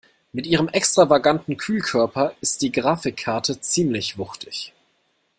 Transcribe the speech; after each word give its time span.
Mit 0.33 0.47
ihrem 0.47 0.67
extravaganten 0.67 1.57
Kühlkörper 1.57 2.33
ist 2.41 2.63
die 2.63 2.71
Grafikkarte 2.71 3.61
ziemlich 3.61 4.17
wuchtig. 4.17 4.73